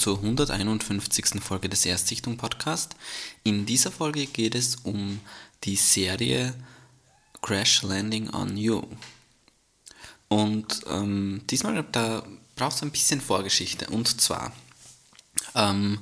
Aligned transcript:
zur 0.00 0.16
151. 0.16 1.42
Folge 1.42 1.68
des 1.68 1.84
Erstsichtung 1.84 2.38
Podcast. 2.38 2.96
In 3.44 3.66
dieser 3.66 3.92
Folge 3.92 4.24
geht 4.24 4.54
es 4.54 4.76
um 4.76 5.20
die 5.64 5.76
Serie 5.76 6.54
Crash 7.42 7.82
Landing 7.82 8.30
on 8.30 8.56
You. 8.56 8.82
Und 10.28 10.80
ähm, 10.88 11.42
diesmal, 11.50 11.84
da 11.92 12.22
braucht 12.56 12.76
es 12.76 12.82
ein 12.82 12.90
bisschen 12.90 13.20
Vorgeschichte. 13.20 13.90
Und 13.90 14.22
zwar, 14.22 14.52
ähm, 15.54 15.98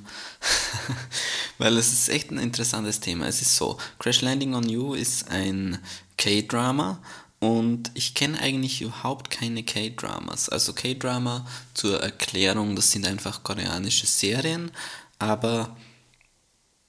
weil 1.57 1.75
es 1.75 1.91
ist 1.91 2.07
echt 2.07 2.31
ein 2.31 2.37
interessantes 2.37 3.01
Thema. 3.01 3.27
Es 3.27 3.41
ist 3.41 3.57
so, 3.57 3.77
Crash 3.99 4.21
Landing 4.21 4.55
on 4.55 4.69
You 4.69 4.93
ist 4.93 5.27
ein 5.27 5.77
K-Drama 6.17 7.01
und 7.39 7.91
ich 7.93 8.13
kenne 8.13 8.39
eigentlich 8.39 8.81
überhaupt 8.81 9.29
keine 9.29 9.63
K-Dramas. 9.63 10.49
Also 10.49 10.73
K-Drama 10.73 11.47
zur 11.73 12.01
Erklärung, 12.01 12.75
das 12.75 12.91
sind 12.91 13.05
einfach 13.05 13.43
koreanische 13.43 14.07
Serien, 14.07 14.71
aber 15.19 15.75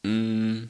mh, 0.03 0.11
mm, 0.11 0.69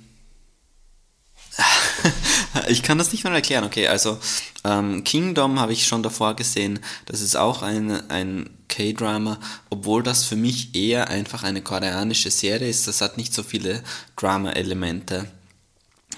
ich 2.68 2.82
kann 2.82 2.98
das 2.98 3.12
nicht 3.12 3.24
mal 3.24 3.34
erklären. 3.34 3.64
Okay, 3.64 3.88
also 3.88 4.18
ähm, 4.64 5.04
Kingdom 5.04 5.58
habe 5.58 5.72
ich 5.72 5.86
schon 5.86 6.02
davor 6.02 6.34
gesehen. 6.34 6.80
Das 7.06 7.20
ist 7.20 7.36
auch 7.36 7.62
ein, 7.62 8.08
ein 8.10 8.50
K-Drama, 8.68 9.38
obwohl 9.70 10.02
das 10.02 10.24
für 10.24 10.36
mich 10.36 10.74
eher 10.74 11.08
einfach 11.08 11.42
eine 11.42 11.62
koreanische 11.62 12.30
Serie 12.30 12.68
ist. 12.68 12.86
Das 12.86 13.00
hat 13.00 13.16
nicht 13.16 13.34
so 13.34 13.42
viele 13.42 13.82
Drama-Elemente 14.16 15.30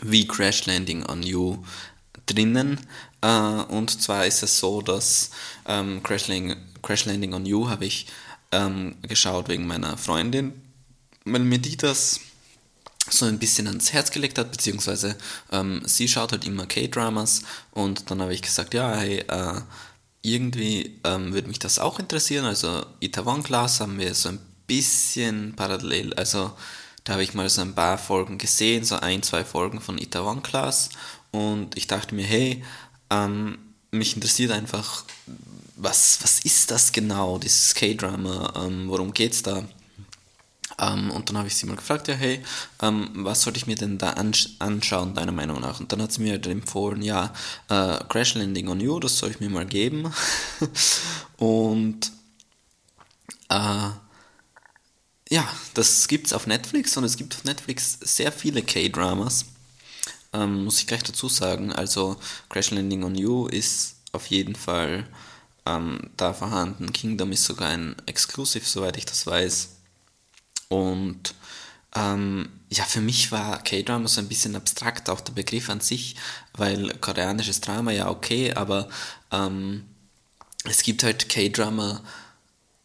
wie 0.02 0.26
Crash 0.26 0.66
Landing 0.66 1.06
on 1.06 1.22
You 1.22 1.58
drinnen. 2.26 2.80
Äh, 3.22 3.26
und 3.26 4.02
zwar 4.02 4.26
ist 4.26 4.42
es 4.42 4.58
so, 4.58 4.82
dass 4.82 5.30
ähm, 5.66 6.02
Crash, 6.02 6.28
Landing, 6.28 6.56
Crash 6.82 7.06
Landing 7.06 7.32
on 7.32 7.46
You 7.46 7.68
habe 7.68 7.86
ich 7.86 8.06
ähm, 8.50 8.96
geschaut 9.02 9.48
wegen 9.48 9.66
meiner 9.66 9.96
Freundin, 9.96 10.52
weil 11.24 11.40
mir 11.40 11.58
die 11.58 11.76
das 11.76 12.20
so 13.08 13.26
ein 13.26 13.38
bisschen 13.38 13.66
ans 13.66 13.92
Herz 13.92 14.10
gelegt 14.10 14.38
hat, 14.38 14.50
beziehungsweise 14.50 15.16
ähm, 15.50 15.82
sie 15.86 16.08
schaut 16.08 16.32
halt 16.32 16.46
immer 16.46 16.66
K-Dramas 16.66 17.42
und 17.72 18.10
dann 18.10 18.22
habe 18.22 18.34
ich 18.34 18.42
gesagt, 18.42 18.74
ja, 18.74 18.94
hey, 18.94 19.18
äh, 19.28 19.60
irgendwie 20.22 21.00
ähm, 21.04 21.32
würde 21.32 21.48
mich 21.48 21.58
das 21.58 21.80
auch 21.80 21.98
interessieren. 21.98 22.44
Also 22.44 22.86
Itaewon 23.00 23.42
Class 23.42 23.80
haben 23.80 23.98
wir 23.98 24.14
so 24.14 24.28
ein 24.28 24.38
bisschen 24.68 25.54
parallel, 25.56 26.14
also 26.14 26.52
da 27.04 27.14
habe 27.14 27.24
ich 27.24 27.34
mal 27.34 27.48
so 27.48 27.62
ein 27.62 27.74
paar 27.74 27.98
Folgen 27.98 28.38
gesehen, 28.38 28.84
so 28.84 28.96
ein, 28.96 29.22
zwei 29.24 29.44
Folgen 29.44 29.80
von 29.80 29.98
Itaewon 29.98 30.42
Class 30.42 30.90
und 31.32 31.76
ich 31.76 31.88
dachte 31.88 32.14
mir, 32.14 32.24
hey, 32.24 32.62
ähm, 33.12 33.58
mich 33.90 34.14
interessiert 34.14 34.52
einfach, 34.52 35.04
was, 35.76 36.18
was 36.22 36.40
ist 36.40 36.70
das 36.70 36.92
genau, 36.92 37.38
dieses 37.38 37.74
K-Drama, 37.74 38.52
ähm, 38.64 38.88
worum 38.88 39.12
geht's 39.12 39.42
da? 39.42 39.64
Ähm, 40.78 41.10
und 41.10 41.28
dann 41.28 41.36
habe 41.36 41.48
ich 41.48 41.56
sie 41.56 41.66
mal 41.66 41.76
gefragt, 41.76 42.08
ja, 42.08 42.14
hey, 42.14 42.42
ähm, 42.80 43.10
was 43.14 43.42
sollte 43.42 43.58
ich 43.58 43.66
mir 43.66 43.76
denn 43.76 43.98
da 43.98 44.10
ansch 44.10 44.48
anschauen, 44.58 45.14
deiner 45.14 45.32
Meinung 45.32 45.60
nach? 45.60 45.80
Und 45.80 45.92
dann 45.92 46.00
hat 46.00 46.12
sie 46.12 46.22
mir 46.22 46.32
halt 46.32 46.46
empfohlen, 46.46 47.02
ja, 47.02 47.32
äh, 47.68 47.98
Crash 48.08 48.34
Landing 48.34 48.68
on 48.68 48.80
You, 48.80 48.98
das 48.98 49.18
soll 49.18 49.30
ich 49.30 49.40
mir 49.40 49.50
mal 49.50 49.66
geben. 49.66 50.12
und 51.36 52.10
äh, 53.50 53.90
ja, 55.28 55.48
das 55.74 56.08
gibt's 56.08 56.32
auf 56.32 56.46
Netflix 56.46 56.96
und 56.96 57.04
es 57.04 57.16
gibt 57.16 57.34
auf 57.34 57.44
Netflix 57.44 57.98
sehr 58.00 58.32
viele 58.32 58.62
K-Dramas. 58.62 59.46
Ähm, 60.32 60.64
muss 60.64 60.80
ich 60.80 60.86
gleich 60.86 61.02
dazu 61.02 61.28
sagen. 61.28 61.72
Also 61.72 62.16
Crash 62.48 62.70
Landing 62.70 63.04
on 63.04 63.14
You 63.14 63.46
ist 63.46 63.96
auf 64.12 64.26
jeden 64.26 64.54
Fall 64.54 65.06
ähm, 65.66 66.10
da 66.16 66.32
vorhanden. 66.32 66.92
Kingdom 66.92 67.32
ist 67.32 67.44
sogar 67.44 67.68
ein 67.68 67.96
Exclusive, 68.06 68.64
soweit 68.64 68.96
ich 68.96 69.06
das 69.06 69.26
weiß. 69.26 69.70
Und 70.68 71.34
ähm, 71.94 72.48
ja, 72.70 72.84
für 72.84 73.00
mich 73.00 73.32
war 73.32 73.62
K-Drama 73.62 74.08
so 74.08 74.20
ein 74.20 74.28
bisschen 74.28 74.56
abstrakt, 74.56 75.10
auch 75.10 75.20
der 75.20 75.34
Begriff 75.34 75.68
an 75.68 75.80
sich, 75.80 76.16
weil 76.54 76.94
koreanisches 77.00 77.60
Drama 77.60 77.90
ja 77.90 78.08
okay, 78.08 78.54
aber 78.54 78.88
ähm, 79.30 79.84
es 80.64 80.82
gibt 80.82 81.02
halt 81.02 81.28
K-Drama, 81.28 82.02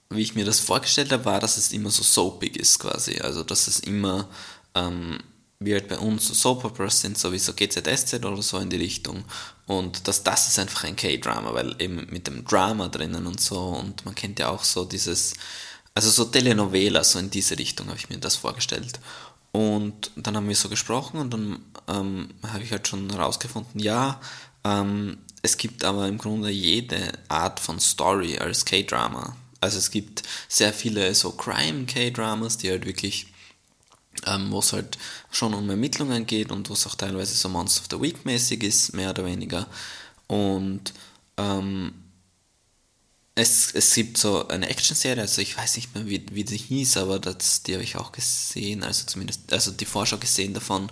wie 0.09 0.21
ich 0.21 0.35
mir 0.35 0.45
das 0.45 0.59
vorgestellt 0.59 1.11
habe, 1.11 1.25
war, 1.25 1.39
dass 1.39 1.57
es 1.57 1.71
immer 1.71 1.89
so 1.89 2.03
soapig 2.03 2.57
ist 2.57 2.79
quasi. 2.79 3.19
Also, 3.19 3.43
dass 3.43 3.67
es 3.67 3.79
immer 3.79 4.27
ähm, 4.75 5.19
wie 5.59 5.73
halt 5.73 5.87
bei 5.87 5.97
uns 5.97 6.27
Soap 6.27 6.65
Operas 6.65 7.01
sind, 7.01 7.17
sowieso 7.17 7.53
GZSZ 7.53 8.13
oder 8.25 8.41
so 8.41 8.59
in 8.59 8.69
die 8.69 8.77
Richtung. 8.77 9.23
Und 9.65 10.07
das, 10.07 10.23
das 10.23 10.47
ist 10.47 10.59
einfach 10.59 10.83
ein 10.83 10.95
K-Drama, 10.95 11.53
weil 11.53 11.75
eben 11.79 12.07
mit 12.09 12.27
dem 12.27 12.45
Drama 12.45 12.87
drinnen 12.87 13.25
und 13.25 13.41
so. 13.41 13.59
Und 13.59 14.05
man 14.05 14.13
kennt 14.13 14.39
ja 14.39 14.49
auch 14.49 14.63
so 14.63 14.85
dieses, 14.85 15.33
also 15.95 16.11
so 16.11 16.25
Telenovela, 16.25 17.03
so 17.03 17.17
in 17.19 17.31
diese 17.31 17.57
Richtung 17.57 17.87
habe 17.87 17.97
ich 17.97 18.09
mir 18.09 18.19
das 18.19 18.35
vorgestellt. 18.35 18.99
Und 19.51 20.11
dann 20.15 20.35
haben 20.35 20.47
wir 20.47 20.55
so 20.55 20.69
gesprochen 20.69 21.19
und 21.19 21.33
dann 21.33 21.59
ähm, 21.87 22.29
habe 22.43 22.63
ich 22.63 22.71
halt 22.71 22.87
schon 22.87 23.09
herausgefunden, 23.09 23.79
ja, 23.79 24.21
ähm, 24.63 25.17
es 25.41 25.57
gibt 25.57 25.83
aber 25.83 26.07
im 26.07 26.17
Grunde 26.17 26.49
jede 26.49 27.13
Art 27.29 27.59
von 27.59 27.79
Story 27.79 28.37
als 28.37 28.65
K-Drama. 28.65 29.35
Also 29.59 29.79
es 29.79 29.89
gibt 29.89 30.23
sehr 30.47 30.73
viele 30.73 31.15
so 31.15 31.31
Crime-K-Dramas, 31.31 32.57
die 32.57 32.69
halt 32.69 32.85
wirklich 32.85 33.27
ähm, 34.25 34.51
wo 34.51 34.59
es 34.59 34.73
halt 34.73 34.97
schon 35.31 35.53
um 35.53 35.69
Ermittlungen 35.69 36.25
geht 36.25 36.51
und 36.51 36.69
wo 36.69 36.73
es 36.73 36.87
auch 36.87 36.95
teilweise 36.95 37.35
so 37.35 37.49
Monster 37.49 37.81
of 37.81 37.87
the 37.91 38.01
Week 38.01 38.25
mäßig 38.25 38.63
ist, 38.63 38.93
mehr 38.93 39.11
oder 39.11 39.25
weniger. 39.25 39.67
Und 40.27 40.93
ähm, 41.37 41.93
es, 43.35 43.71
es 43.71 43.93
gibt 43.93 44.17
so 44.17 44.47
eine 44.47 44.67
Action-Serie, 44.67 45.21
also 45.21 45.41
ich 45.41 45.55
weiß 45.55 45.75
nicht 45.75 45.93
mehr, 45.93 46.07
wie, 46.07 46.25
wie 46.31 46.43
die 46.43 46.57
hieß, 46.57 46.97
aber 46.97 47.19
das, 47.19 47.61
die 47.61 47.73
habe 47.73 47.83
ich 47.83 47.95
auch 47.95 48.11
gesehen, 48.11 48.83
also 48.83 49.05
zumindest, 49.05 49.53
also 49.53 49.71
die 49.71 49.85
Vorschau 49.85 50.17
gesehen 50.17 50.55
davon. 50.55 50.91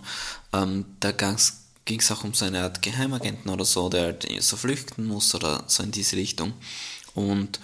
Ähm, 0.53 0.85
da 0.99 1.11
ging 1.11 1.99
es 1.99 2.11
auch 2.11 2.23
um 2.23 2.35
so 2.35 2.45
eine 2.45 2.61
Art 2.61 2.83
Geheimagenten 2.83 3.49
oder 3.49 3.65
so, 3.65 3.89
der 3.89 4.03
halt 4.03 4.27
so 4.41 4.57
flüchten 4.57 5.05
muss 5.05 5.33
oder 5.33 5.63
so 5.67 5.81
in 5.81 5.91
diese 5.91 6.17
Richtung. 6.17 6.53
Und 7.15 7.59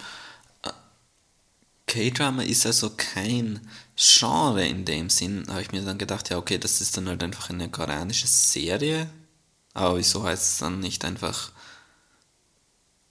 K-Drama 1.86 2.42
ist 2.42 2.66
also 2.66 2.90
kein 2.96 3.60
Genre 3.96 4.66
in 4.66 4.84
dem 4.84 5.10
Sinn, 5.10 5.44
habe 5.48 5.62
ich 5.62 5.72
mir 5.72 5.82
dann 5.82 5.98
gedacht, 5.98 6.30
ja, 6.30 6.38
okay, 6.38 6.58
das 6.58 6.80
ist 6.80 6.96
dann 6.96 7.08
halt 7.08 7.22
einfach 7.22 7.50
eine 7.50 7.70
koreanische 7.70 8.26
Serie. 8.26 9.08
Aber 9.74 9.98
wieso 9.98 10.22
heißt 10.22 10.42
es 10.42 10.58
dann 10.58 10.80
nicht 10.80 11.04
einfach, 11.04 11.52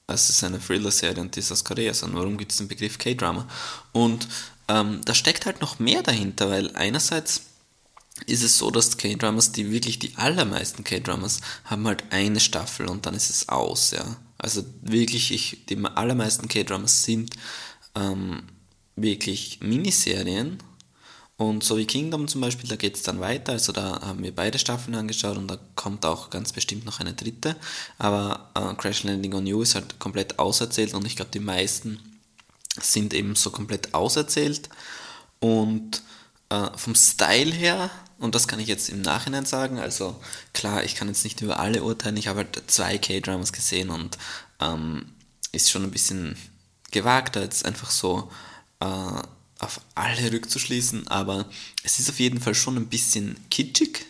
es 0.07 0.29
ist 0.29 0.43
eine 0.43 0.59
Thriller-Serie 0.59 1.21
und 1.21 1.35
die 1.35 1.39
ist 1.39 1.51
aus 1.51 1.63
Korea, 1.63 1.93
sondern 1.93 2.19
warum 2.19 2.37
gibt 2.37 2.51
es 2.51 2.57
den 2.57 2.67
Begriff 2.67 2.97
K-Drama? 2.97 3.47
Und 3.91 4.27
ähm, 4.67 5.01
da 5.05 5.13
steckt 5.13 5.45
halt 5.45 5.61
noch 5.61 5.79
mehr 5.79 6.03
dahinter, 6.03 6.49
weil 6.49 6.75
einerseits 6.75 7.41
ist 8.25 8.43
es 8.43 8.57
so, 8.57 8.71
dass 8.71 8.97
K-Dramas, 8.97 9.51
die 9.51 9.71
wirklich 9.71 9.99
die 9.99 10.15
allermeisten 10.15 10.83
K-Dramas, 10.83 11.41
haben 11.65 11.87
halt 11.87 12.03
eine 12.11 12.39
Staffel 12.39 12.87
und 12.87 13.05
dann 13.05 13.15
ist 13.15 13.29
es 13.29 13.49
aus, 13.49 13.91
ja. 13.91 14.17
Also 14.37 14.63
wirklich, 14.81 15.31
ich, 15.31 15.65
die 15.67 15.83
allermeisten 15.83 16.47
K-Dramas 16.47 17.03
sind 17.03 17.35
ähm, 17.95 18.43
wirklich 18.95 19.59
Miniserien. 19.61 20.57
Und 21.41 21.63
so 21.63 21.75
wie 21.79 21.87
Kingdom 21.87 22.27
zum 22.27 22.39
Beispiel, 22.39 22.69
da 22.69 22.75
geht 22.75 22.95
es 22.95 23.01
dann 23.01 23.19
weiter. 23.19 23.53
Also 23.53 23.71
da 23.71 23.99
haben 24.01 24.21
wir 24.21 24.35
beide 24.35 24.59
Staffeln 24.59 24.93
angeschaut 24.93 25.37
und 25.37 25.47
da 25.47 25.57
kommt 25.73 26.05
auch 26.05 26.29
ganz 26.29 26.53
bestimmt 26.53 26.85
noch 26.85 26.99
eine 26.99 27.13
dritte. 27.13 27.55
Aber 27.97 28.51
äh, 28.53 28.75
Crash 28.75 29.01
Landing 29.01 29.33
on 29.33 29.47
You 29.47 29.63
ist 29.63 29.73
halt 29.73 29.97
komplett 29.97 30.37
auserzählt 30.37 30.93
und 30.93 31.03
ich 31.07 31.15
glaube, 31.15 31.31
die 31.31 31.39
meisten 31.39 31.99
sind 32.79 33.15
eben 33.15 33.35
so 33.35 33.49
komplett 33.49 33.95
auserzählt. 33.95 34.69
Und 35.39 36.03
äh, 36.49 36.67
vom 36.75 36.93
Style 36.93 37.51
her, 37.51 37.89
und 38.19 38.35
das 38.35 38.47
kann 38.47 38.59
ich 38.59 38.67
jetzt 38.67 38.89
im 38.89 39.01
Nachhinein 39.01 39.45
sagen, 39.45 39.79
also 39.79 40.21
klar, 40.53 40.83
ich 40.83 40.93
kann 40.93 41.07
jetzt 41.07 41.23
nicht 41.23 41.41
über 41.41 41.59
alle 41.59 41.81
urteilen, 41.81 42.17
ich 42.17 42.27
habe 42.27 42.41
halt 42.41 42.61
zwei 42.67 42.99
K-Dramas 42.99 43.51
gesehen 43.51 43.89
und 43.89 44.15
ähm, 44.59 45.07
ist 45.51 45.71
schon 45.71 45.81
ein 45.81 45.91
bisschen 45.91 46.37
gewagter, 46.91 47.41
jetzt 47.41 47.65
einfach 47.65 47.89
so 47.89 48.29
äh, 48.79 49.23
auf 49.61 49.81
alle 49.95 50.31
rückzuschließen, 50.31 51.07
aber 51.07 51.45
es 51.83 51.99
ist 51.99 52.09
auf 52.09 52.19
jeden 52.19 52.41
Fall 52.41 52.55
schon 52.55 52.77
ein 52.77 52.87
bisschen 52.87 53.37
kitschig. 53.49 54.05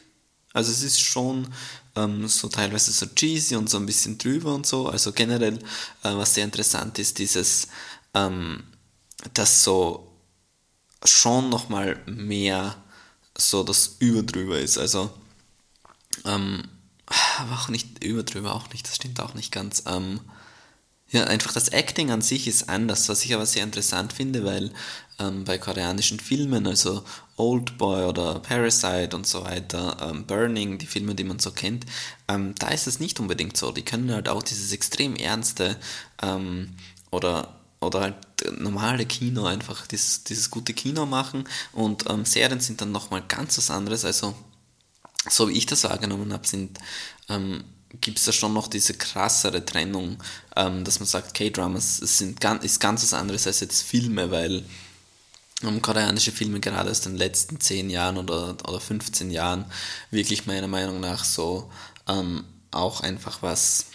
Also 0.53 0.71
es 0.71 0.81
ist 0.81 1.01
schon 1.01 1.47
ähm, 1.95 2.27
so 2.27 2.47
teilweise 2.49 2.91
so 2.91 3.05
cheesy 3.05 3.55
und 3.55 3.69
so 3.69 3.77
ein 3.77 3.85
bisschen 3.85 4.17
drüber 4.17 4.53
und 4.55 4.65
so. 4.65 4.87
Also 4.87 5.11
generell, 5.11 5.57
äh, 6.03 6.15
was 6.15 6.33
sehr 6.33 6.45
interessant 6.45 6.99
ist, 6.99 7.19
dieses, 7.19 7.67
ähm, 8.13 8.63
dass 9.33 9.63
so 9.63 10.11
schon 11.03 11.49
nochmal 11.49 12.01
mehr 12.05 12.75
so 13.37 13.63
das 13.63 13.95
Überdrüber 13.99 14.59
ist. 14.59 14.77
Also, 14.77 15.11
ähm, 16.25 16.63
aber 17.37 17.53
auch 17.53 17.69
nicht 17.69 18.03
überdrüber, 18.03 18.55
auch 18.55 18.69
nicht, 18.69 18.87
das 18.87 18.95
stimmt 18.95 19.19
auch 19.19 19.33
nicht 19.33 19.51
ganz. 19.51 19.83
Ähm, 19.85 20.21
ja, 21.11 21.25
einfach 21.25 21.53
das 21.53 21.69
Acting 21.69 22.09
an 22.11 22.21
sich 22.21 22.47
ist 22.47 22.69
anders, 22.69 23.09
was 23.09 23.25
ich 23.25 23.33
aber 23.33 23.45
sehr 23.45 23.63
interessant 23.63 24.13
finde, 24.13 24.45
weil 24.45 24.71
ähm, 25.19 25.43
bei 25.43 25.57
koreanischen 25.57 26.19
Filmen, 26.19 26.65
also 26.65 27.03
Old 27.35 27.77
Boy 27.77 28.05
oder 28.05 28.39
Parasite 28.39 29.15
und 29.15 29.27
so 29.27 29.43
weiter, 29.43 29.97
ähm, 30.01 30.25
Burning, 30.25 30.77
die 30.77 30.85
Filme, 30.85 31.13
die 31.13 31.25
man 31.25 31.39
so 31.39 31.51
kennt, 31.51 31.85
ähm, 32.29 32.55
da 32.59 32.69
ist 32.69 32.87
es 32.87 32.99
nicht 32.99 33.19
unbedingt 33.19 33.57
so. 33.57 33.71
Die 33.71 33.83
können 33.83 34.11
halt 34.11 34.29
auch 34.29 34.41
dieses 34.41 34.71
extrem 34.71 35.15
ernste 35.15 35.77
ähm, 36.21 36.75
oder 37.11 37.57
oder 37.81 38.01
halt 38.01 38.15
normale 38.59 39.07
Kino 39.07 39.45
einfach, 39.45 39.87
dieses, 39.87 40.23
dieses 40.23 40.51
gute 40.51 40.73
Kino 40.73 41.07
machen 41.07 41.45
und 41.73 42.09
ähm, 42.09 42.25
Serien 42.25 42.59
sind 42.59 42.79
dann 42.79 42.91
nochmal 42.91 43.23
ganz 43.27 43.57
was 43.57 43.71
anderes, 43.71 44.05
also 44.05 44.35
so 45.27 45.49
wie 45.49 45.53
ich 45.53 45.65
das 45.65 45.83
wahrgenommen 45.83 46.31
habe, 46.31 46.47
sind 46.47 46.77
ähm, 47.27 47.63
gibt 47.99 48.19
es 48.19 48.25
da 48.25 48.31
schon 48.31 48.53
noch 48.53 48.67
diese 48.67 48.93
krassere 48.93 49.65
Trennung, 49.65 50.17
ähm, 50.55 50.83
dass 50.83 50.99
man 50.99 51.07
sagt, 51.07 51.33
K-Dramas 51.33 51.97
sind 51.97 52.39
ganz, 52.39 52.63
ist 52.63 52.79
ganz 52.79 53.03
was 53.03 53.13
anderes 53.13 53.47
als 53.47 53.59
jetzt 53.59 53.81
Filme, 53.81 54.31
weil 54.31 54.63
ähm, 55.63 55.81
koreanische 55.81 56.31
Filme 56.31 56.59
gerade 56.59 56.89
aus 56.89 57.01
den 57.01 57.15
letzten 57.15 57.59
10 57.59 57.89
Jahren 57.89 58.17
oder, 58.17 58.55
oder 58.67 58.79
15 58.79 59.31
Jahren 59.31 59.65
wirklich 60.09 60.45
meiner 60.45 60.67
Meinung 60.67 60.99
nach 60.99 61.23
so 61.23 61.69
ähm, 62.07 62.45
auch 62.71 63.01
einfach 63.01 63.41
was 63.41 63.87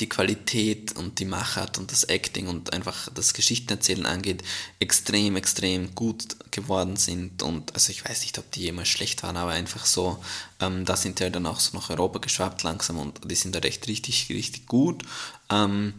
die 0.00 0.08
Qualität 0.08 0.96
und 0.96 1.18
die 1.18 1.24
Machart 1.24 1.78
und 1.78 1.90
das 1.90 2.04
Acting 2.04 2.48
und 2.48 2.72
einfach 2.72 3.08
das 3.14 3.34
Geschichtenerzählen 3.34 4.06
angeht, 4.06 4.42
extrem, 4.78 5.36
extrem 5.36 5.94
gut 5.94 6.36
geworden 6.50 6.96
sind. 6.96 7.42
Und 7.42 7.74
also 7.74 7.90
ich 7.90 8.04
weiß 8.04 8.22
nicht, 8.22 8.38
ob 8.38 8.50
die 8.52 8.62
jemals 8.62 8.88
schlecht 8.88 9.22
waren, 9.22 9.36
aber 9.36 9.52
einfach 9.52 9.86
so, 9.86 10.22
ähm, 10.60 10.84
da 10.84 10.96
sind 10.96 11.18
die 11.18 11.24
halt 11.24 11.34
dann 11.34 11.46
auch 11.46 11.60
so 11.60 11.76
nach 11.76 11.90
Europa 11.90 12.18
geschwappt 12.18 12.62
langsam 12.62 12.98
und 12.98 13.20
die 13.30 13.34
sind 13.34 13.54
da 13.54 13.60
recht 13.60 13.86
richtig, 13.88 14.28
richtig 14.28 14.66
gut. 14.66 15.02
Ähm, 15.50 15.94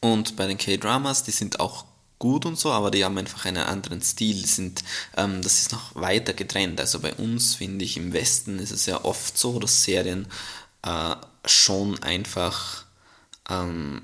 und 0.00 0.36
bei 0.36 0.46
den 0.46 0.58
K-Dramas, 0.58 1.24
die 1.24 1.32
sind 1.32 1.60
auch 1.60 1.84
gut 2.18 2.46
und 2.46 2.58
so, 2.58 2.70
aber 2.70 2.92
die 2.92 3.04
haben 3.04 3.18
einfach 3.18 3.46
einen 3.46 3.64
anderen 3.64 4.02
Stil, 4.02 4.46
sind, 4.46 4.84
ähm, 5.16 5.42
das 5.42 5.58
ist 5.58 5.72
noch 5.72 5.94
weiter 5.96 6.34
getrennt. 6.34 6.78
Also 6.78 7.00
bei 7.00 7.14
uns, 7.14 7.56
finde 7.56 7.84
ich, 7.84 7.96
im 7.96 8.12
Westen 8.12 8.60
ist 8.60 8.70
es 8.70 8.86
ja 8.86 9.04
oft 9.04 9.36
so, 9.36 9.58
dass 9.58 9.82
Serien 9.82 10.28
äh, 10.82 11.16
schon 11.44 12.00
einfach 12.02 12.84
ähm, 13.50 14.02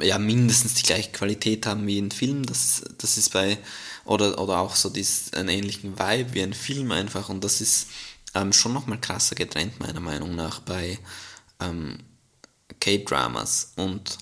ja, 0.00 0.18
mindestens 0.18 0.74
die 0.74 0.82
gleiche 0.82 1.12
Qualität 1.12 1.66
haben 1.66 1.86
wie 1.86 1.98
ein 1.98 2.10
Film. 2.10 2.44
Das, 2.46 2.82
das 2.98 3.16
ist 3.16 3.32
bei, 3.32 3.58
oder, 4.04 4.38
oder 4.38 4.58
auch 4.58 4.74
so 4.74 4.90
dies, 4.90 5.32
einen 5.34 5.48
ähnlichen 5.48 5.98
Vibe 5.98 6.34
wie 6.34 6.42
ein 6.42 6.54
Film 6.54 6.90
einfach. 6.90 7.28
Und 7.28 7.44
das 7.44 7.60
ist 7.60 7.88
ähm, 8.34 8.52
schon 8.52 8.72
nochmal 8.72 9.00
krasser 9.00 9.34
getrennt, 9.34 9.78
meiner 9.80 10.00
Meinung 10.00 10.34
nach, 10.34 10.60
bei 10.60 10.98
ähm, 11.60 11.98
K-Dramas. 12.80 13.72
Und 13.76 14.18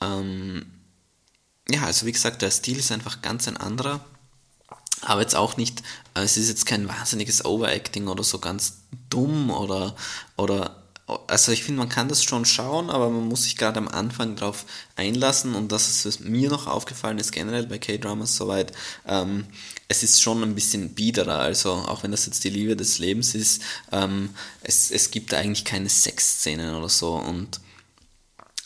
ähm, 0.00 0.66
ja, 1.68 1.84
also 1.84 2.06
wie 2.06 2.12
gesagt, 2.12 2.42
der 2.42 2.50
Stil 2.50 2.78
ist 2.78 2.90
einfach 2.90 3.22
ganz 3.22 3.46
ein 3.46 3.56
anderer. 3.56 4.04
Aber 5.02 5.20
jetzt 5.20 5.34
auch 5.36 5.56
nicht, 5.56 5.82
äh, 6.14 6.22
es 6.22 6.36
ist 6.36 6.48
jetzt 6.48 6.66
kein 6.66 6.88
wahnsinniges 6.88 7.44
Overacting 7.44 8.08
oder 8.08 8.24
so 8.24 8.38
ganz 8.38 8.82
dumm 9.08 9.50
oder, 9.50 9.94
oder 10.36 10.81
also 11.26 11.52
ich 11.52 11.64
finde, 11.64 11.80
man 11.80 11.88
kann 11.88 12.08
das 12.08 12.24
schon 12.24 12.44
schauen, 12.44 12.90
aber 12.90 13.08
man 13.08 13.28
muss 13.28 13.44
sich 13.44 13.56
gerade 13.56 13.78
am 13.78 13.88
Anfang 13.88 14.36
darauf 14.36 14.64
einlassen 14.96 15.54
und 15.54 15.72
das 15.72 16.04
ist, 16.04 16.20
mir 16.20 16.50
noch 16.50 16.66
aufgefallen 16.66 17.18
ist, 17.18 17.32
generell 17.32 17.66
bei 17.66 17.78
K-Dramas 17.78 18.36
soweit, 18.36 18.72
ähm, 19.06 19.46
es 19.88 20.02
ist 20.02 20.22
schon 20.22 20.42
ein 20.42 20.54
bisschen 20.54 20.94
biederer, 20.94 21.38
also 21.38 21.72
auch 21.72 22.02
wenn 22.02 22.10
das 22.10 22.26
jetzt 22.26 22.44
die 22.44 22.50
Liebe 22.50 22.76
des 22.76 22.98
Lebens 22.98 23.34
ist, 23.34 23.62
ähm, 23.90 24.30
es, 24.62 24.90
es 24.90 25.10
gibt 25.10 25.34
eigentlich 25.34 25.64
keine 25.64 25.88
Sexszenen 25.88 26.74
oder 26.74 26.88
so 26.88 27.14
und 27.14 27.60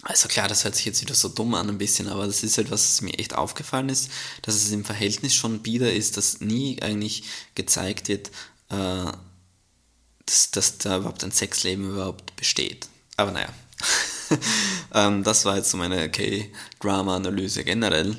also 0.03 0.29
klar, 0.29 0.47
das 0.47 0.65
hört 0.65 0.77
sich 0.77 0.85
jetzt 0.85 1.03
wieder 1.03 1.15
so 1.15 1.29
dumm 1.29 1.55
an 1.55 1.69
ein 1.69 1.79
bisschen, 1.79 2.07
aber 2.09 2.27
das 2.27 2.45
ist 2.45 2.59
halt 2.59 2.71
was, 2.71 2.89
was 2.89 3.01
mir 3.01 3.19
echt 3.19 3.35
aufgefallen 3.35 3.89
ist, 3.89 4.09
dass 4.43 4.55
es 4.55 4.71
im 4.71 4.85
Verhältnis 4.85 5.35
schon 5.35 5.63
bieder 5.63 5.93
ist, 5.93 6.17
dass 6.17 6.41
nie 6.41 6.81
eigentlich 6.81 7.25
gezeigt 7.57 8.09
wird, 8.09 8.31
äh, 8.71 9.13
dass, 10.27 10.51
dass 10.51 10.79
da 10.79 10.99
überhaupt 10.99 11.25
ein 11.25 11.33
Sexleben 11.33 11.91
überhaupt 11.91 12.37
besteht. 12.37 12.89
Aber 13.17 13.31
naja, 13.31 13.49
ähm, 14.95 15.23
das 15.23 15.45
war 15.45 15.57
jetzt 15.57 15.71
so 15.71 15.77
meine 15.77 16.11
K-Drama-Analyse 16.11 17.65
generell. 17.65 18.19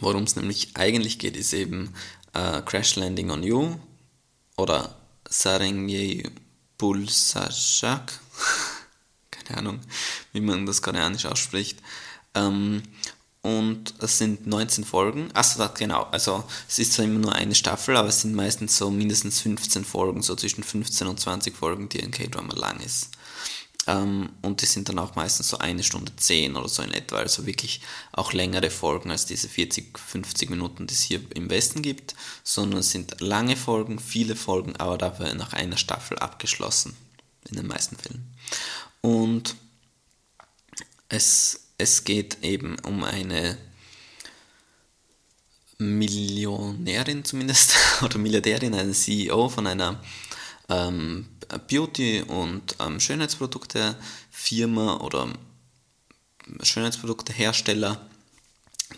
Worum 0.00 0.24
es 0.24 0.36
nämlich 0.36 0.70
eigentlich 0.74 1.18
geht, 1.18 1.36
ist 1.36 1.52
eben 1.52 1.94
äh, 2.32 2.62
Crash 2.62 2.96
Landing 2.96 3.30
on 3.30 3.42
You 3.42 3.76
oder 4.56 4.96
Sarengye 5.28 6.30
Pulsashak. 6.78 8.12
Keine 9.30 9.58
Ahnung, 9.58 9.80
wie 10.32 10.40
man 10.40 10.66
das 10.66 10.82
koreanisch 10.82 11.26
ausspricht. 11.26 11.78
Ähm, 12.34 12.82
und 13.44 13.92
es 13.98 14.16
sind 14.16 14.46
19 14.46 14.84
Folgen. 14.84 15.28
Achso, 15.34 15.68
genau. 15.74 16.04
Also 16.04 16.44
es 16.66 16.78
ist 16.78 16.94
zwar 16.94 17.04
immer 17.04 17.18
nur 17.18 17.34
eine 17.34 17.54
Staffel, 17.54 17.94
aber 17.94 18.08
es 18.08 18.22
sind 18.22 18.34
meistens 18.34 18.78
so 18.78 18.90
mindestens 18.90 19.42
15 19.42 19.84
Folgen, 19.84 20.22
so 20.22 20.34
zwischen 20.34 20.64
15 20.64 21.06
und 21.06 21.20
20 21.20 21.54
Folgen, 21.54 21.90
die 21.90 22.02
ein 22.02 22.10
K-Drama 22.10 22.54
lang 22.54 22.80
ist. 22.80 23.10
Ähm, 23.86 24.30
und 24.40 24.62
die 24.62 24.66
sind 24.66 24.88
dann 24.88 24.98
auch 24.98 25.14
meistens 25.14 25.48
so 25.50 25.58
eine 25.58 25.82
Stunde 25.82 26.16
10 26.16 26.56
oder 26.56 26.70
so 26.70 26.82
in 26.82 26.92
etwa, 26.92 27.16
also 27.16 27.44
wirklich 27.44 27.82
auch 28.12 28.32
längere 28.32 28.70
Folgen 28.70 29.10
als 29.10 29.26
diese 29.26 29.50
40, 29.50 29.98
50 29.98 30.48
Minuten, 30.48 30.86
die 30.86 30.94
es 30.94 31.02
hier 31.02 31.20
im 31.34 31.50
Westen 31.50 31.82
gibt, 31.82 32.14
sondern 32.44 32.80
es 32.80 32.92
sind 32.92 33.20
lange 33.20 33.56
Folgen, 33.56 33.98
viele 33.98 34.36
Folgen, 34.36 34.74
aber 34.76 34.96
dafür 34.96 35.34
nach 35.34 35.52
einer 35.52 35.76
Staffel 35.76 36.18
abgeschlossen, 36.18 36.96
in 37.50 37.56
den 37.56 37.66
meisten 37.66 37.96
Fällen. 37.96 38.34
Und 39.02 39.54
es 41.10 41.63
es 41.78 42.04
geht 42.04 42.42
eben 42.42 42.78
um 42.80 43.04
eine 43.04 43.58
Millionärin 45.78 47.24
zumindest 47.24 47.74
oder 48.02 48.18
Milliardärin, 48.18 48.74
eine 48.74 48.92
CEO 48.92 49.48
von 49.48 49.66
einer 49.66 50.02
ähm, 50.68 51.26
Beauty- 51.68 52.22
und 52.22 52.76
ähm, 52.80 53.00
Schönheitsprodukte-Firma 53.00 54.98
oder 54.98 55.28
Schönheitsproduktehersteller, 56.62 58.00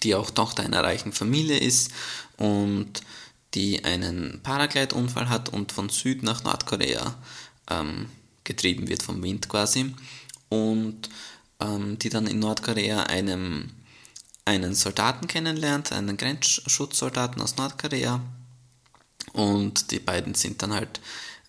die 0.03 0.15
auch 0.15 0.31
Tochter 0.31 0.63
einer 0.65 0.83
reichen 0.83 1.13
Familie 1.13 1.59
ist 1.59 1.91
und 2.37 3.03
die 3.55 3.85
einen 3.85 4.41
Paraglide-Unfall 4.43 5.29
hat 5.29 5.49
und 5.49 5.73
von 5.73 5.89
Süd 5.89 6.23
nach 6.23 6.45
Nordkorea 6.45 7.17
ähm, 7.71 8.11
getrieben 8.45 8.89
wird 8.89 9.03
vom 9.03 9.23
Wind 9.23 9.49
quasi. 9.49 9.95
Und 10.49 11.09
ähm, 11.61 11.99
die 11.99 12.09
dann 12.09 12.27
in 12.27 12.39
Nordkorea 12.39 13.05
einem, 13.05 13.71
einen 14.45 14.75
Soldaten 14.75 15.27
kennenlernt, 15.27 15.93
einen 15.93 16.17
Grenzschutzsoldaten 16.17 17.41
aus 17.43 17.57
Nordkorea. 17.57 18.21
Und 19.33 19.91
die 19.91 19.99
beiden 19.99 20.35
sind 20.35 20.63
dann 20.63 20.73
halt 20.73 21.01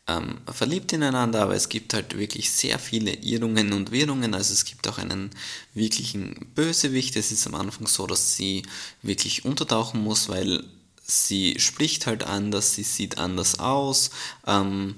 ähm, 0.08 0.40
verliebt 0.52 0.94
ineinander, 0.94 1.42
aber 1.44 1.56
es 1.56 1.70
gibt 1.70 1.94
halt 1.94 2.18
wirklich 2.18 2.52
sehr 2.52 2.80
viele 2.80 3.14
Irrungen 3.14 3.74
und 3.74 3.92
Wirrungen. 3.92 4.34
Also 4.34 4.54
es 4.54 4.66
gibt 4.66 4.88
auch 4.88 4.98
einen 4.98 5.32
wirklichen 5.74 6.48
Bösewicht. 6.56 7.16
Es 7.18 7.32
ist 7.32 7.46
am 7.46 7.56
Anfang 7.56 7.88
so, 7.88 8.08
dass 8.08 8.36
sie 8.36 8.64
wirklich 9.02 9.46
untertauchen 9.46 10.02
muss, 10.02 10.30
weil 10.30 10.64
sie 11.04 11.60
spricht 11.60 12.08
halt 12.08 12.24
anders, 12.24 12.76
sie 12.76 12.84
sieht 12.84 13.18
anders 13.18 13.60
aus. 13.60 14.12
Ähm, 14.46 14.96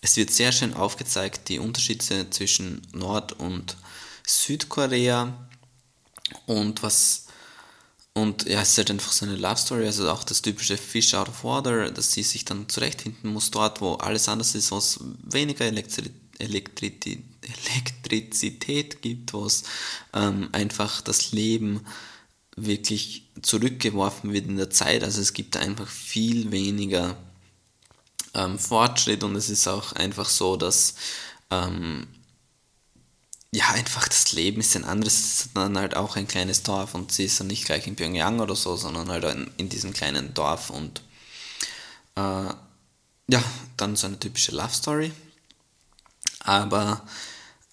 es 0.00 0.16
wird 0.16 0.30
sehr 0.30 0.52
schön 0.52 0.74
aufgezeigt, 0.74 1.48
die 1.48 1.58
Unterschiede 1.58 2.30
zwischen 2.30 2.82
Nord- 2.92 3.32
und 3.32 3.76
Südkorea 4.28 5.48
und 6.46 6.82
was 6.82 7.24
und 8.14 8.48
ja, 8.48 8.62
es 8.62 8.70
ist 8.70 8.78
halt 8.78 8.90
einfach 8.90 9.12
so 9.12 9.26
eine 9.26 9.36
Love 9.36 9.56
Story, 9.56 9.86
also 9.86 10.10
auch 10.10 10.24
das 10.24 10.42
typische 10.42 10.76
Fish 10.76 11.14
out 11.14 11.28
of 11.28 11.44
water, 11.44 11.90
dass 11.90 12.12
sie 12.12 12.24
sich 12.24 12.44
dann 12.44 12.68
zurechtfinden 12.68 13.32
muss 13.32 13.52
dort, 13.52 13.80
wo 13.80 13.94
alles 13.94 14.28
anders 14.28 14.56
ist, 14.56 14.72
wo 14.72 14.78
es 14.78 14.98
weniger 15.22 15.64
Elektri 15.64 16.10
Elektri 16.40 17.22
Elektrizität 17.42 19.02
gibt, 19.02 19.32
wo 19.32 19.46
es 19.46 19.64
ähm, 20.12 20.48
einfach 20.52 21.00
das 21.00 21.32
Leben 21.32 21.80
wirklich 22.56 23.28
zurückgeworfen 23.42 24.32
wird 24.32 24.46
in 24.46 24.56
der 24.56 24.70
Zeit. 24.70 25.02
Also 25.04 25.20
es 25.20 25.32
gibt 25.32 25.56
einfach 25.56 25.88
viel 25.88 26.50
weniger 26.50 27.16
ähm, 28.34 28.58
Fortschritt 28.58 29.22
und 29.22 29.36
es 29.36 29.48
ist 29.48 29.66
auch 29.68 29.92
einfach 29.92 30.28
so, 30.28 30.56
dass 30.56 30.94
ähm, 31.50 32.06
ja, 33.52 33.70
einfach 33.70 34.08
das 34.08 34.32
Leben 34.32 34.60
ist 34.60 34.76
ein 34.76 34.84
anderes, 34.84 35.48
dann 35.54 35.78
halt 35.78 35.96
auch 35.96 36.16
ein 36.16 36.28
kleines 36.28 36.62
Dorf 36.62 36.94
und 36.94 37.12
sie 37.12 37.24
ist 37.24 37.40
dann 37.40 37.46
nicht 37.46 37.64
gleich 37.64 37.86
in 37.86 37.96
Pyongyang 37.96 38.40
oder 38.40 38.54
so, 38.54 38.76
sondern 38.76 39.08
halt 39.10 39.24
in, 39.24 39.50
in 39.56 39.68
diesem 39.68 39.92
kleinen 39.92 40.34
Dorf 40.34 40.70
und 40.70 41.00
äh, 42.16 42.52
ja, 43.30 43.44
dann 43.76 43.96
so 43.96 44.06
eine 44.06 44.18
typische 44.18 44.52
Love 44.52 44.72
Story. 44.74 45.12
Aber 46.40 47.06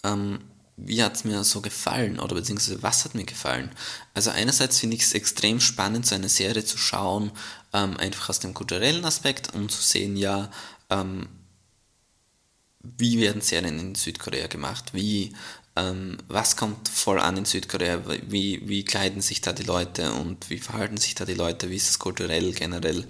ähm, 0.03 0.39
wie 0.77 1.01
hat 1.03 1.15
es 1.15 1.23
mir 1.23 1.43
so 1.43 1.61
gefallen 1.61 2.19
oder 2.19 2.35
beziehungsweise 2.35 2.83
was 2.83 3.05
hat 3.05 3.15
mir 3.15 3.25
gefallen? 3.25 3.71
Also 4.13 4.31
einerseits 4.31 4.79
finde 4.79 4.95
ich 4.97 5.03
es 5.03 5.13
extrem 5.13 5.59
spannend, 5.61 6.05
so 6.05 6.15
eine 6.15 6.29
Serie 6.29 6.65
zu 6.65 6.77
schauen, 6.77 7.31
ähm, 7.73 7.97
einfach 7.97 8.29
aus 8.29 8.39
dem 8.39 8.53
kulturellen 8.53 9.05
Aspekt, 9.05 9.53
um 9.53 9.69
zu 9.69 9.81
sehen, 9.81 10.17
ja, 10.17 10.51
ähm, 10.89 11.27
wie 12.97 13.19
werden 13.19 13.41
Serien 13.41 13.79
in 13.79 13.95
Südkorea 13.95 14.47
gemacht, 14.47 14.93
wie 14.93 15.33
ähm, 15.75 16.17
was 16.27 16.55
kommt 16.55 16.87
voll 16.87 17.19
an 17.19 17.37
in 17.37 17.45
Südkorea, 17.45 18.01
wie, 18.27 18.61
wie 18.67 18.85
kleiden 18.85 19.21
sich 19.21 19.41
da 19.41 19.51
die 19.51 19.63
Leute 19.63 20.13
und 20.13 20.49
wie 20.49 20.59
verhalten 20.59 20.97
sich 20.97 21.15
da 21.15 21.25
die 21.25 21.33
Leute, 21.33 21.69
wie 21.69 21.75
ist 21.75 21.89
es 21.89 21.99
kulturell 21.99 22.53
generell, 22.53 23.05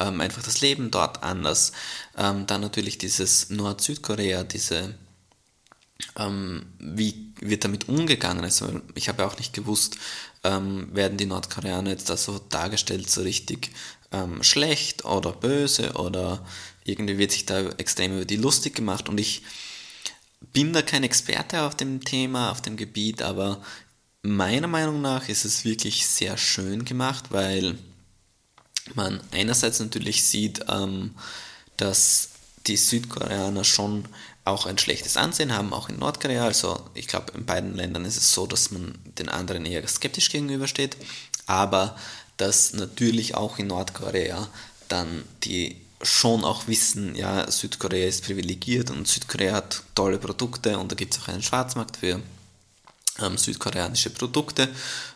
ähm, 0.00 0.20
einfach 0.20 0.42
das 0.42 0.60
Leben 0.60 0.90
dort 0.90 1.22
anders. 1.22 1.72
Ähm, 2.16 2.46
dann 2.46 2.60
natürlich 2.60 2.98
dieses 2.98 3.48
Nord-Südkorea, 3.50 4.44
diese, 4.44 4.94
ähm, 6.16 6.66
wie 6.78 7.32
wird 7.40 7.64
damit 7.64 7.88
umgegangen, 7.88 8.44
also 8.44 8.82
ich 8.94 9.08
habe 9.08 9.22
ja 9.22 9.28
auch 9.28 9.38
nicht 9.38 9.54
gewusst, 9.54 9.96
ähm, 10.44 10.94
werden 10.94 11.16
die 11.16 11.26
Nordkoreaner 11.26 11.90
jetzt 11.90 12.10
da 12.10 12.16
so 12.16 12.38
dargestellt, 12.38 13.10
so 13.10 13.22
richtig 13.22 13.70
ähm, 14.12 14.42
schlecht 14.42 15.04
oder 15.04 15.32
böse 15.32 15.92
oder 15.92 16.44
irgendwie 16.84 17.18
wird 17.18 17.32
sich 17.32 17.46
da 17.46 17.60
extrem 17.78 18.12
über 18.12 18.24
die 18.24 18.36
lustig 18.36 18.74
gemacht? 18.74 19.08
Und 19.08 19.18
ich 19.18 19.42
bin 20.52 20.72
da 20.72 20.82
kein 20.82 21.04
Experte 21.04 21.62
auf 21.62 21.76
dem 21.76 22.04
Thema, 22.04 22.50
auf 22.50 22.60
dem 22.62 22.76
Gebiet, 22.76 23.22
aber 23.22 23.62
meiner 24.22 24.66
Meinung 24.66 25.00
nach 25.00 25.28
ist 25.28 25.44
es 25.44 25.64
wirklich 25.64 26.06
sehr 26.06 26.36
schön 26.36 26.84
gemacht, 26.84 27.26
weil 27.30 27.78
man 28.94 29.20
einerseits 29.30 29.80
natürlich 29.80 30.24
sieht, 30.24 30.64
ähm, 30.68 31.14
dass 31.76 32.30
die 32.66 32.76
Südkoreaner 32.76 33.64
schon 33.64 34.04
auch 34.44 34.66
ein 34.66 34.78
schlechtes 34.78 35.16
Ansehen 35.16 35.52
haben, 35.52 35.72
auch 35.72 35.88
in 35.88 35.98
Nordkorea. 35.98 36.44
Also 36.44 36.80
ich 36.94 37.06
glaube, 37.06 37.32
in 37.34 37.46
beiden 37.46 37.74
Ländern 37.74 38.04
ist 38.04 38.16
es 38.16 38.32
so, 38.32 38.46
dass 38.46 38.70
man 38.70 38.98
den 39.18 39.28
anderen 39.28 39.64
eher 39.64 39.86
skeptisch 39.86 40.30
gegenübersteht, 40.30 40.96
aber 41.46 41.96
dass 42.36 42.72
natürlich 42.72 43.34
auch 43.34 43.58
in 43.58 43.68
Nordkorea 43.68 44.48
dann 44.88 45.24
die 45.44 45.76
schon 46.02 46.44
auch 46.44 46.66
wissen, 46.66 47.14
ja, 47.14 47.50
Südkorea 47.50 48.06
ist 48.08 48.24
privilegiert 48.24 48.90
und 48.90 49.06
Südkorea 49.06 49.54
hat 49.54 49.82
tolle 49.94 50.18
Produkte 50.18 50.78
und 50.78 50.90
da 50.90 50.96
gibt 50.96 51.14
es 51.14 51.22
auch 51.22 51.28
einen 51.28 51.42
Schwarzmarkt 51.42 51.98
für 51.98 52.20
ähm, 53.20 53.36
südkoreanische 53.36 54.10
Produkte. 54.10 54.68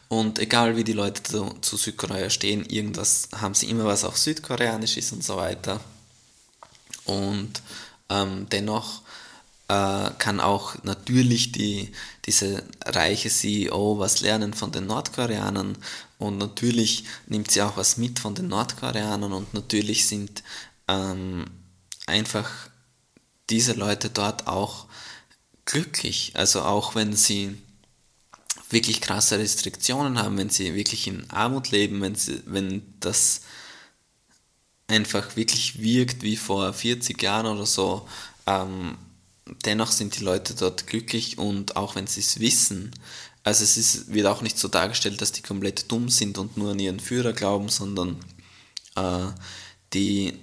Und 0.08 0.38
egal 0.38 0.76
wie 0.76 0.84
die 0.84 0.92
Leute 0.92 1.22
zu, 1.22 1.54
zu, 1.60 1.76
Südkorea 1.76 2.28
stehen, 2.30 2.64
irgendwas 2.66 3.28
haben 3.34 3.54
sie 3.54 3.70
immer 3.70 3.84
was 3.86 4.04
auch 4.04 4.16
südkoreanisch 4.16 4.96
ist 4.96 5.12
und 5.12 5.24
so 5.24 5.36
weiter. 5.36 5.80
Und 7.06 7.62
ähm, 8.10 8.46
dennoch 8.52 9.02
äh, 9.68 10.10
kann 10.18 10.40
auch 10.40 10.76
natürlich 10.82 11.52
die, 11.52 11.90
diese 12.26 12.62
reiche 12.84 13.30
CEO 13.30 13.98
was 13.98 14.20
lernen 14.20 14.52
von 14.52 14.72
den 14.72 14.86
Nordkoreanern. 14.86 15.76
Und 16.18 16.38
natürlich 16.38 17.04
nimmt 17.26 17.50
sie 17.50 17.62
auch 17.62 17.76
was 17.76 17.96
mit 17.96 18.18
von 18.18 18.34
den 18.34 18.48
Nordkoreanern. 18.48 19.32
Und 19.32 19.54
natürlich 19.54 20.06
sind 20.06 20.42
ähm, 20.88 21.44
einfach 22.06 22.50
diese 23.50 23.72
Leute 23.72 24.10
dort 24.10 24.46
auch 24.46 24.86
glücklich. 25.64 26.32
Also 26.34 26.62
auch 26.62 26.94
wenn 26.94 27.14
sie 27.14 27.56
wirklich 28.70 29.00
krasse 29.00 29.38
Restriktionen 29.38 30.18
haben, 30.18 30.36
wenn 30.38 30.50
sie 30.50 30.74
wirklich 30.74 31.06
in 31.06 31.28
Armut 31.30 31.70
leben, 31.70 32.00
wenn, 32.00 32.14
sie, 32.14 32.42
wenn 32.46 32.82
das 33.00 33.42
einfach 34.86 35.36
wirklich 35.36 35.80
wirkt 35.80 36.22
wie 36.22 36.36
vor 36.36 36.72
40 36.72 37.22
Jahren 37.22 37.46
oder 37.46 37.66
so, 37.66 38.08
ähm, 38.46 38.98
dennoch 39.64 39.92
sind 39.92 40.18
die 40.18 40.24
Leute 40.24 40.54
dort 40.54 40.86
glücklich 40.86 41.38
und 41.38 41.76
auch 41.76 41.94
wenn 41.94 42.06
sie 42.06 42.20
es 42.20 42.40
wissen, 42.40 42.90
also 43.44 43.62
es 43.62 43.76
ist, 43.76 44.12
wird 44.12 44.26
auch 44.26 44.40
nicht 44.40 44.58
so 44.58 44.68
dargestellt, 44.68 45.20
dass 45.20 45.32
die 45.32 45.42
komplett 45.42 45.92
dumm 45.92 46.08
sind 46.08 46.38
und 46.38 46.56
nur 46.56 46.72
an 46.72 46.78
ihren 46.78 46.98
Führer 46.98 47.34
glauben, 47.34 47.68
sondern 47.68 48.16
äh, 48.96 49.26
die, 49.92 50.38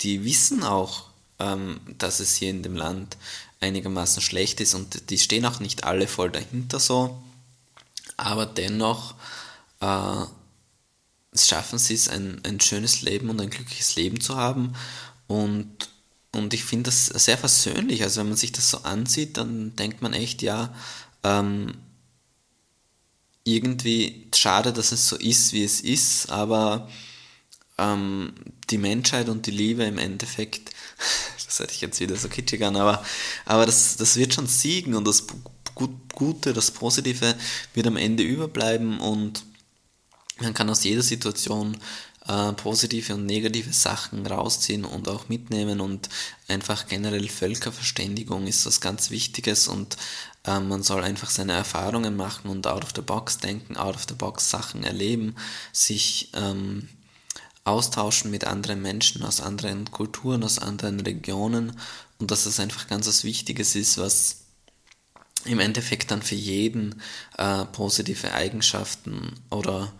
die 0.00 0.24
wissen 0.24 0.62
auch, 0.62 1.04
ähm, 1.38 1.80
dass 1.98 2.20
es 2.20 2.36
hier 2.36 2.50
in 2.50 2.62
dem 2.62 2.76
Land 2.76 3.16
einigermaßen 3.60 4.22
schlecht 4.22 4.60
ist 4.60 4.74
und 4.74 5.10
die 5.10 5.18
stehen 5.18 5.46
auch 5.46 5.60
nicht 5.60 5.84
alle 5.84 6.06
voll 6.06 6.30
dahinter 6.30 6.78
so, 6.80 7.22
aber 8.16 8.46
dennoch 8.46 9.14
äh, 9.80 10.24
schaffen 11.34 11.78
sie 11.78 11.94
es, 11.94 12.08
ein, 12.08 12.40
ein 12.44 12.60
schönes 12.60 13.02
Leben 13.02 13.30
und 13.30 13.40
ein 13.40 13.50
glückliches 13.50 13.96
Leben 13.96 14.20
zu 14.20 14.36
haben 14.36 14.74
und 15.26 15.88
und 16.36 16.52
ich 16.52 16.64
finde 16.64 16.90
das 16.90 17.06
sehr 17.06 17.38
versöhnlich. 17.38 18.02
Also 18.02 18.20
wenn 18.20 18.28
man 18.28 18.36
sich 18.36 18.52
das 18.52 18.70
so 18.70 18.78
ansieht, 18.82 19.38
dann 19.38 19.74
denkt 19.76 20.02
man 20.02 20.12
echt, 20.12 20.42
ja, 20.42 20.74
ähm, 21.22 21.74
irgendwie 23.44 24.26
schade, 24.34 24.72
dass 24.72 24.92
es 24.92 25.08
so 25.08 25.16
ist, 25.16 25.52
wie 25.52 25.64
es 25.64 25.80
ist, 25.80 26.30
aber 26.30 26.90
ähm, 27.78 28.32
die 28.70 28.78
Menschheit 28.78 29.28
und 29.28 29.46
die 29.46 29.50
Liebe 29.50 29.84
im 29.84 29.98
Endeffekt, 29.98 30.70
das 31.44 31.58
hätte 31.58 31.72
ich 31.72 31.80
jetzt 31.80 32.00
wieder 32.00 32.16
so 32.16 32.28
kitschig 32.28 32.64
an, 32.64 32.76
aber, 32.76 33.04
aber 33.44 33.66
das, 33.66 33.96
das 33.96 34.16
wird 34.16 34.34
schon 34.34 34.46
siegen 34.46 34.94
und 34.94 35.06
das 35.06 35.26
Gute, 36.14 36.54
das 36.54 36.70
Positive 36.70 37.34
wird 37.74 37.86
am 37.86 37.96
Ende 37.96 38.22
überbleiben 38.22 38.98
und 38.98 39.44
man 40.40 40.54
kann 40.54 40.70
aus 40.70 40.84
jeder 40.84 41.02
Situation 41.02 41.76
äh, 42.26 42.52
positive 42.54 43.14
und 43.14 43.26
negative 43.26 43.72
Sachen 43.72 44.26
rausziehen 44.26 44.84
und 44.84 45.08
auch 45.08 45.28
mitnehmen 45.28 45.80
und 45.80 46.08
einfach 46.48 46.86
generell 46.86 47.28
Völkerverständigung 47.28 48.46
ist 48.46 48.66
was 48.66 48.80
ganz 48.80 49.10
Wichtiges 49.10 49.68
und 49.68 49.96
äh, 50.44 50.60
man 50.60 50.82
soll 50.82 51.04
einfach 51.04 51.30
seine 51.30 51.52
Erfahrungen 51.52 52.16
machen 52.16 52.50
und 52.50 52.66
out 52.66 52.84
of 52.84 52.92
the 52.94 53.02
box 53.02 53.38
denken, 53.38 53.76
out 53.76 53.94
of 53.94 54.06
the 54.08 54.14
box 54.14 54.50
Sachen 54.50 54.82
erleben, 54.82 55.36
sich 55.72 56.30
ähm, 56.34 56.88
austauschen 57.66 58.30
mit 58.30 58.44
anderen 58.44 58.80
Menschen 58.80 59.22
aus 59.22 59.40
anderen 59.40 59.90
Kulturen, 59.90 60.44
aus 60.44 60.58
anderen 60.58 61.00
Regionen 61.00 61.78
und 62.18 62.30
dass 62.30 62.44
das 62.44 62.60
einfach 62.60 62.86
ganz 62.86 63.06
was 63.06 63.24
Wichtiges 63.24 63.74
ist, 63.74 63.98
was 63.98 64.42
im 65.44 65.58
Endeffekt 65.58 66.10
dann 66.10 66.22
für 66.22 66.34
jeden 66.34 67.00
äh, 67.38 67.64
positive 67.66 68.32
Eigenschaften 68.32 69.34
oder 69.50 69.92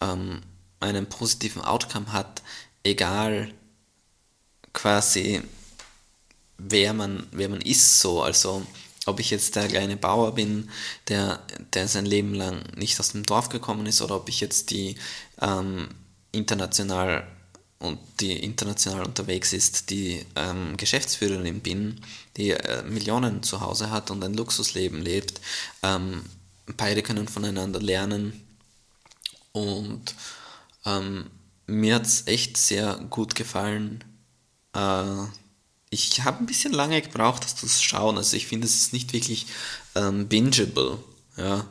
ähm, 0.00 0.42
einen 0.80 1.06
positiven 1.08 1.62
Outcome 1.62 2.12
hat, 2.12 2.42
egal 2.82 3.52
quasi 4.72 5.42
wer 6.58 6.92
man, 6.92 7.26
wer 7.32 7.48
man 7.48 7.60
ist 7.60 8.00
so. 8.00 8.22
Also 8.22 8.66
ob 9.06 9.20
ich 9.20 9.30
jetzt 9.30 9.56
der 9.56 9.68
kleine 9.68 9.96
Bauer 9.96 10.34
bin, 10.34 10.70
der, 11.08 11.42
der 11.72 11.88
sein 11.88 12.06
Leben 12.06 12.34
lang 12.34 12.62
nicht 12.76 12.98
aus 13.00 13.12
dem 13.12 13.24
Dorf 13.24 13.48
gekommen 13.48 13.86
ist, 13.86 14.02
oder 14.02 14.16
ob 14.16 14.28
ich 14.28 14.40
jetzt 14.40 14.70
die 14.70 14.96
ähm, 15.40 15.88
international 16.34 17.26
und 17.78 17.98
die 18.20 18.32
international 18.42 19.04
unterwegs 19.04 19.52
ist, 19.52 19.90
die 19.90 20.24
ähm, 20.36 20.76
Geschäftsführerin 20.76 21.60
bin, 21.60 22.00
die 22.36 22.50
äh, 22.50 22.82
Millionen 22.84 23.42
zu 23.42 23.60
Hause 23.60 23.90
hat 23.90 24.10
und 24.10 24.22
ein 24.24 24.34
Luxusleben 24.34 25.02
lebt. 25.02 25.40
Ähm, 25.82 26.22
beide 26.76 27.02
können 27.02 27.28
voneinander 27.28 27.80
lernen 27.80 28.40
und 29.52 30.14
ähm, 30.84 31.30
mir 31.66 31.96
hat 31.96 32.06
es 32.06 32.26
echt 32.26 32.56
sehr 32.56 32.96
gut 33.10 33.34
gefallen. 33.34 34.02
Äh, 34.74 35.24
ich 35.90 36.24
habe 36.24 36.38
ein 36.38 36.46
bisschen 36.46 36.72
lange 36.72 37.00
gebraucht, 37.00 37.44
das 37.44 37.56
zu 37.56 37.68
schauen. 37.68 38.16
Also 38.16 38.36
ich 38.36 38.46
finde, 38.46 38.66
es 38.66 38.74
ist 38.74 38.92
nicht 38.92 39.12
wirklich 39.12 39.46
ähm, 39.94 40.28
bingeable. 40.28 40.98
Ja? 41.36 41.66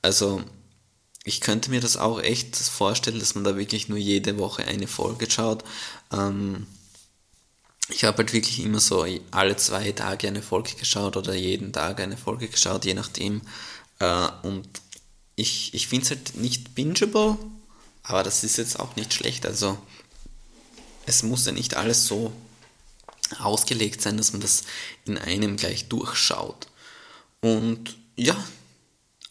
Also 0.00 0.44
ich 1.24 1.40
könnte 1.40 1.70
mir 1.70 1.80
das 1.80 1.96
auch 1.96 2.20
echt 2.20 2.54
vorstellen, 2.56 3.18
dass 3.18 3.34
man 3.34 3.44
da 3.44 3.56
wirklich 3.56 3.88
nur 3.88 3.98
jede 3.98 4.38
Woche 4.38 4.64
eine 4.64 4.86
Folge 4.86 5.30
schaut. 5.30 5.64
Ähm, 6.12 6.66
ich 7.88 8.04
habe 8.04 8.18
halt 8.18 8.32
wirklich 8.32 8.60
immer 8.60 8.80
so 8.80 9.06
alle 9.30 9.56
zwei 9.56 9.92
Tage 9.92 10.28
eine 10.28 10.42
Folge 10.42 10.74
geschaut 10.74 11.16
oder 11.16 11.34
jeden 11.34 11.72
Tag 11.72 12.00
eine 12.00 12.18
Folge 12.18 12.48
geschaut, 12.48 12.84
je 12.84 12.94
nachdem. 12.94 13.40
Äh, 13.98 14.28
und 14.42 14.68
ich, 15.34 15.72
ich 15.72 15.88
finde 15.88 16.04
es 16.04 16.10
halt 16.10 16.36
nicht 16.36 16.74
bingeable, 16.74 17.38
aber 18.02 18.22
das 18.22 18.44
ist 18.44 18.58
jetzt 18.58 18.78
auch 18.78 18.94
nicht 18.96 19.14
schlecht. 19.14 19.46
Also 19.46 19.78
es 21.06 21.22
muss 21.22 21.46
ja 21.46 21.52
nicht 21.52 21.74
alles 21.74 22.06
so 22.06 22.32
ausgelegt 23.38 24.02
sein, 24.02 24.18
dass 24.18 24.32
man 24.32 24.42
das 24.42 24.64
in 25.06 25.16
einem 25.16 25.56
gleich 25.56 25.88
durchschaut. 25.88 26.68
Und 27.40 27.96
ja, 28.16 28.36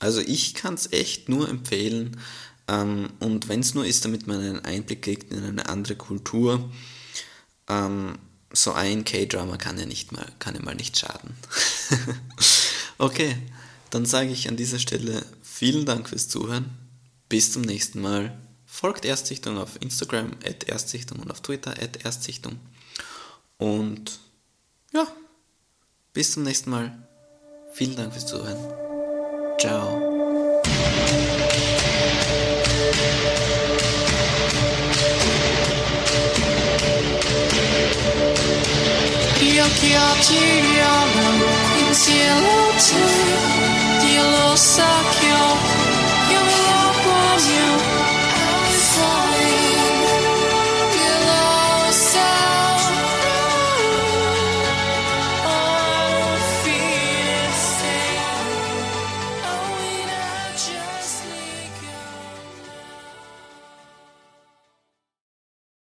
also 0.04 0.20
ich 0.20 0.54
kann 0.54 0.74
es 0.74 0.92
echt 0.92 1.30
nur 1.30 1.48
empfehlen. 1.48 2.20
Ähm, 2.68 3.10
und 3.20 3.48
wenn 3.48 3.62
es 3.62 3.74
nur 3.74 3.86
ist, 3.86 4.04
damit 4.04 4.28
man 4.28 4.40
einen 4.40 4.66
Einblick 4.66 5.02
kriegt 5.02 5.32
in 5.32 5.44
eine 5.44 5.70
andere 5.70 5.96
Kultur, 5.96 6.70
ähm, 7.70 8.18
so 8.52 8.74
ein 8.74 9.06
K-Drama 9.06 9.58
kann 9.58 9.80
ja 9.80 9.86
nicht 9.86 10.12
mal, 10.12 10.26
kann 10.40 10.56
ja 10.56 10.62
mal 10.62 10.76
nicht 10.76 10.98
schaden. 10.98 11.36
okay, 12.98 13.38
dann 13.90 14.06
sage 14.06 14.30
ich 14.30 14.50
an 14.50 14.58
dieser 14.58 14.80
Stelle 14.80 15.26
vielen 15.42 15.86
Dank 15.86 16.10
fürs 16.10 16.28
Zuhören. 16.28 16.70
Bis 17.30 17.54
zum 17.54 17.64
nächsten 17.64 18.02
Mal. 18.02 18.38
Folgt 18.66 19.06
Erstsichtung 19.06 19.58
auf 19.58 19.82
Instagram, 19.82 20.32
at 20.46 20.66
Erstsichtung 20.66 21.20
und 21.20 21.32
auf 21.32 21.42
Twitter, 21.42 21.72
at 21.72 22.04
Erstsichtung. 22.04 22.60
Und 23.58 24.20
ja, 24.94 25.08
bis 26.12 26.34
zum 26.34 26.44
nächsten 26.44 26.70
Mal. 26.70 27.08
Vielen 27.74 27.96
Dank 27.96 28.14
fürs 28.14 28.28
Zuhören. 28.28 28.93
Tchau. 29.58 30.02
Io 39.42 39.66
che 39.80 39.96
ti 40.26 40.80
amo 40.82 41.28
in 41.78 41.94
de 41.94 42.74
te, 42.78 43.04
Dio 44.02 44.30
lo 44.30 44.56
sa 44.56 44.92
che 45.20 45.28
io 46.34 46.42
mi. 46.46 46.64